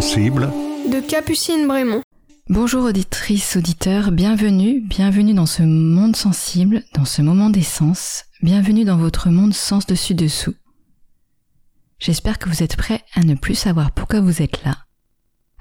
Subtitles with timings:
[0.00, 0.52] sensible
[0.92, 2.02] de Capucine Brémond.
[2.48, 8.96] Bonjour auditrices, auditeurs, bienvenue, bienvenue dans ce monde sensible, dans ce moment d'essence, bienvenue dans
[8.96, 10.54] votre monde sens dessus dessous.
[11.98, 14.76] J'espère que vous êtes prêts à ne plus savoir pourquoi vous êtes là,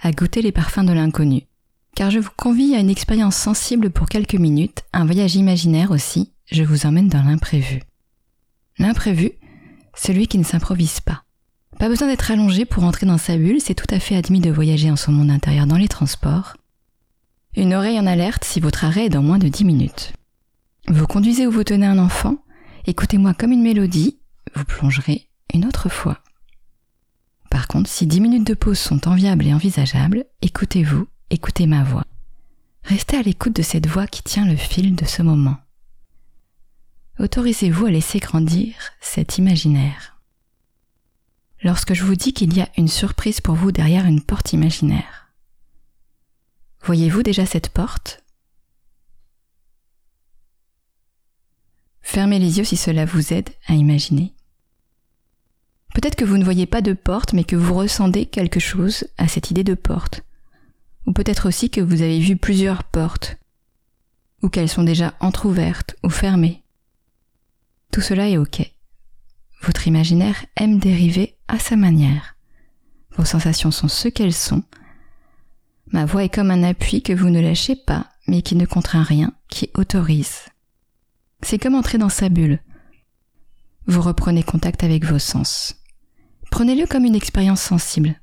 [0.04, 1.47] à goûter les parfums de l'inconnu,
[1.95, 6.31] car je vous convie à une expérience sensible pour quelques minutes, un voyage imaginaire aussi,
[6.51, 7.81] je vous emmène dans l'imprévu.
[8.77, 9.31] L'imprévu,
[9.95, 11.23] celui qui ne s'improvise pas.
[11.80, 14.49] Pas besoin d'être allongé pour entrer dans sa bulle, c'est tout à fait admis de
[14.49, 16.58] voyager en son monde intérieur dans les transports.
[17.55, 20.13] Une oreille en alerte si votre arrêt est dans moins de 10 minutes.
[20.88, 22.38] Vous conduisez ou vous tenez un enfant,
[22.85, 24.18] écoutez-moi comme une mélodie,
[24.55, 26.20] vous plongerez une autre fois.
[27.52, 32.05] Par contre, si 10 minutes de pause sont enviables et envisageables, écoutez-vous, écoutez ma voix.
[32.84, 35.57] Restez à l'écoute de cette voix qui tient le fil de ce moment.
[37.20, 40.16] Autorisez-vous à laisser grandir cet imaginaire
[41.63, 45.32] lorsque je vous dis qu'il y a une surprise pour vous derrière une porte imaginaire.
[46.84, 48.24] Voyez-vous déjà cette porte?
[52.02, 54.34] Fermez les yeux si cela vous aide à imaginer.
[55.94, 59.28] Peut-être que vous ne voyez pas de porte, mais que vous ressentez quelque chose à
[59.28, 60.24] cette idée de porte.
[61.05, 63.38] Ou peut-être aussi que vous avez vu plusieurs portes,
[64.41, 66.63] ou qu'elles sont déjà entr'ouvertes ou fermées.
[67.91, 68.72] Tout cela est OK.
[69.62, 72.36] Votre imaginaire aime dériver à sa manière.
[73.12, 74.63] Vos sensations sont ce qu'elles sont.
[75.88, 79.03] Ma voix est comme un appui que vous ne lâchez pas, mais qui ne contraint
[79.03, 80.46] rien, qui autorise.
[81.41, 82.62] C'est comme entrer dans sa bulle.
[83.88, 85.75] Vous reprenez contact avec vos sens.
[86.52, 88.22] Prenez-le comme une expérience sensible.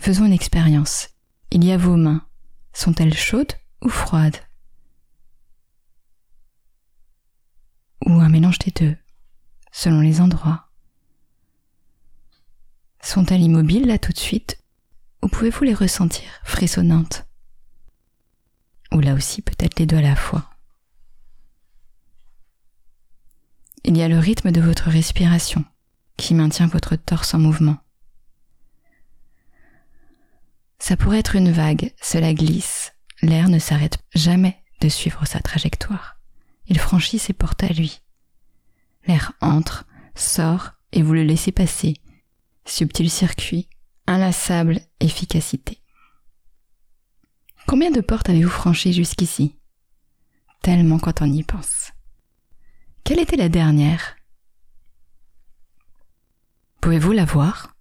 [0.00, 1.08] Faisons une expérience.
[1.50, 2.24] Il y a vos mains.
[2.72, 4.36] Sont-elles chaudes ou froides
[8.06, 8.96] ou mélange des deux,
[9.72, 10.68] selon les endroits.
[13.02, 14.58] Sont-elles immobiles là tout de suite
[15.22, 17.26] ou pouvez-vous les ressentir frissonnantes?
[18.92, 20.50] Ou là aussi peut-être les deux à la fois?
[23.84, 25.64] Il y a le rythme de votre respiration
[26.16, 27.78] qui maintient votre torse en mouvement.
[30.78, 36.18] Ça pourrait être une vague, cela glisse, l'air ne s'arrête jamais de suivre sa trajectoire.
[36.66, 38.00] Il franchit ses portes à lui.
[39.06, 41.94] L'air entre, sort et vous le laissez passer.
[42.64, 43.68] Subtil circuit,
[44.06, 45.80] inlassable efficacité.
[47.66, 49.56] Combien de portes avez-vous franchies jusqu'ici?
[50.62, 51.92] Tellement quand on y pense.
[53.04, 54.16] Quelle était la dernière?
[56.80, 57.74] Pouvez-vous la voir?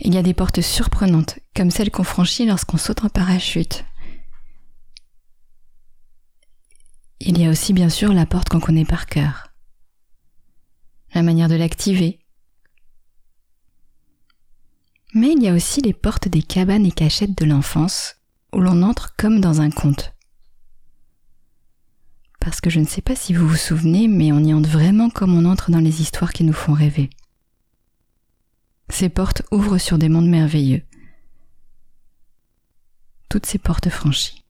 [0.00, 3.84] Il y a des portes surprenantes, comme celles qu'on franchit lorsqu'on saute en parachute,
[7.20, 9.52] Il y a aussi bien sûr la porte qu'on connaît par cœur,
[11.14, 12.20] la manière de l'activer.
[15.14, 18.16] Mais il y a aussi les portes des cabanes et cachettes de l'enfance
[18.52, 20.14] où l'on entre comme dans un conte.
[22.40, 25.10] Parce que je ne sais pas si vous vous souvenez, mais on y entre vraiment
[25.10, 27.10] comme on entre dans les histoires qui nous font rêver.
[28.90, 30.82] Ces portes ouvrent sur des mondes merveilleux.
[33.28, 34.44] Toutes ces portes franchies.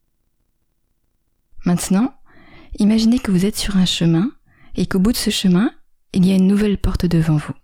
[1.64, 2.17] Maintenant,
[2.78, 4.30] Imaginez que vous êtes sur un chemin
[4.76, 5.72] et qu'au bout de ce chemin,
[6.12, 7.54] il y a une nouvelle porte devant vous.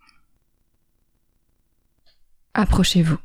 [2.55, 3.19] Approchez-vous.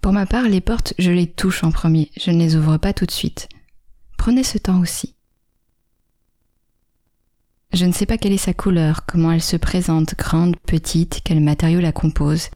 [0.00, 2.92] Pour ma part, les portes, je les touche en premier, je ne les ouvre pas
[2.92, 3.48] tout de suite.
[4.18, 5.14] Prenez ce temps aussi.
[7.72, 11.40] Je ne sais pas quelle est sa couleur, comment elle se présente, grande, petite, quel
[11.40, 12.50] matériau la compose.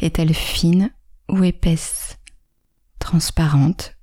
[0.00, 0.90] Est-elle fine
[1.28, 2.18] ou épaisse,
[3.00, 3.96] transparente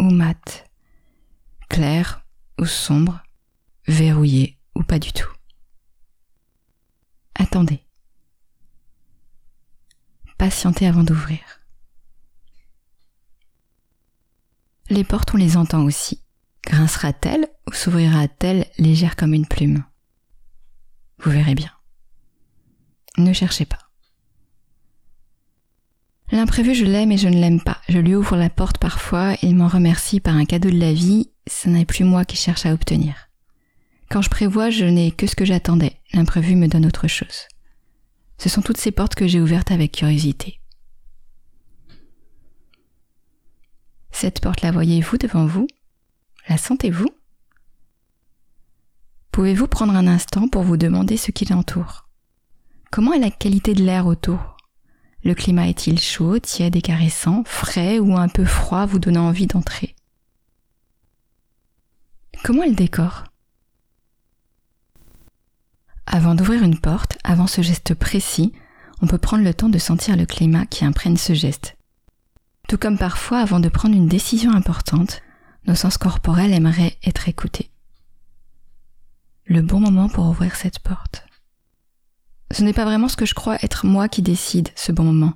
[0.00, 0.63] ou mate?
[1.74, 2.24] Clair
[2.56, 3.24] ou sombre,
[3.88, 5.28] verrouillé ou pas du tout.
[7.34, 7.84] Attendez.
[10.38, 11.40] Patientez avant d'ouvrir.
[14.88, 16.22] Les portes, on les entend aussi.
[16.64, 19.84] Grincera-t-elle ou s'ouvrira-t-elle légère comme une plume?
[21.18, 21.72] Vous verrez bien.
[23.18, 23.83] Ne cherchez pas.
[26.34, 27.80] L'imprévu, je l'aime et je ne l'aime pas.
[27.88, 30.92] Je lui ouvre la porte parfois et il m'en remercie par un cadeau de la
[30.92, 31.30] vie.
[31.46, 33.14] Ce n'est plus moi qui cherche à obtenir.
[34.10, 36.00] Quand je prévois, je n'ai que ce que j'attendais.
[36.12, 37.46] L'imprévu me donne autre chose.
[38.38, 40.58] Ce sont toutes ces portes que j'ai ouvertes avec curiosité.
[44.10, 45.68] Cette porte la voyez-vous devant vous?
[46.48, 47.10] La sentez-vous?
[49.30, 52.08] Pouvez-vous prendre un instant pour vous demander ce qui l'entoure?
[52.90, 54.53] Comment est la qualité de l'air autour?
[55.24, 59.46] Le climat est-il chaud, tiède et caressant, frais ou un peu froid vous donnant envie
[59.46, 59.96] d'entrer?
[62.44, 63.24] Comment est le décor?
[66.06, 68.52] Avant d'ouvrir une porte, avant ce geste précis,
[69.00, 71.76] on peut prendre le temps de sentir le climat qui imprègne ce geste.
[72.68, 75.22] Tout comme parfois, avant de prendre une décision importante,
[75.66, 77.70] nos sens corporels aimeraient être écoutés.
[79.46, 81.26] Le bon moment pour ouvrir cette porte.
[82.54, 85.34] Ce n'est pas vraiment ce que je crois être moi qui décide ce bon moment.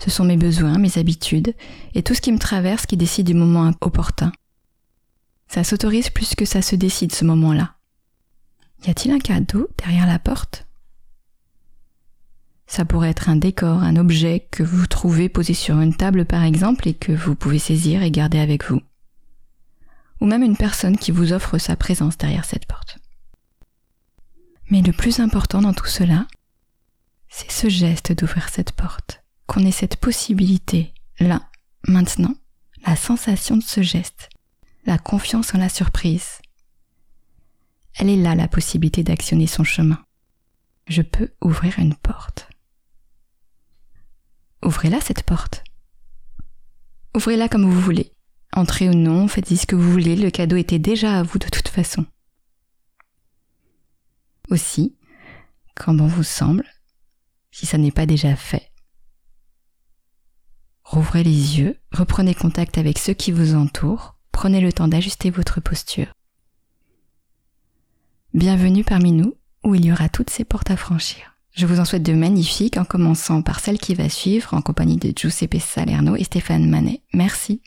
[0.00, 1.54] Ce sont mes besoins, mes habitudes
[1.94, 4.32] et tout ce qui me traverse qui décide du moment opportun.
[5.46, 7.76] Ça s'autorise plus que ça se décide ce moment-là.
[8.84, 10.66] Y a-t-il un cadeau derrière la porte?
[12.66, 16.42] Ça pourrait être un décor, un objet que vous trouvez posé sur une table par
[16.42, 18.80] exemple et que vous pouvez saisir et garder avec vous.
[20.20, 22.98] Ou même une personne qui vous offre sa présence derrière cette porte.
[24.68, 26.26] Mais le plus important dans tout cela,
[27.30, 31.48] c'est ce geste d'ouvrir cette porte, qu'on ait cette possibilité, là,
[31.86, 32.34] maintenant,
[32.86, 34.28] la sensation de ce geste,
[34.84, 36.40] la confiance en la surprise.
[37.94, 40.04] Elle est là la possibilité d'actionner son chemin.
[40.88, 42.48] Je peux ouvrir une porte.
[44.64, 45.62] Ouvrez-la cette porte.
[47.14, 48.12] Ouvrez-la comme vous voulez.
[48.52, 51.48] Entrez ou non, faites-y ce que vous voulez, le cadeau était déjà à vous de
[51.48, 52.04] toute façon.
[54.48, 54.96] Aussi,
[55.76, 56.66] quand bon vous semble,
[57.50, 58.70] si ça n'est pas déjà fait,
[60.84, 65.60] rouvrez les yeux, reprenez contact avec ceux qui vous entourent, prenez le temps d'ajuster votre
[65.60, 66.12] posture.
[68.34, 71.36] Bienvenue parmi nous où il y aura toutes ces portes à franchir.
[71.52, 74.96] Je vous en souhaite de magnifiques en commençant par celle qui va suivre en compagnie
[74.96, 77.02] de Giuseppe Salerno et Stéphane Manet.
[77.12, 77.60] Merci.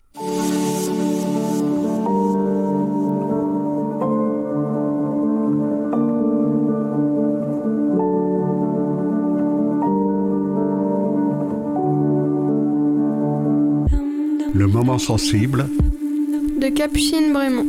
[14.56, 15.68] Le moment sensible
[16.60, 17.66] de Capucine Brémond.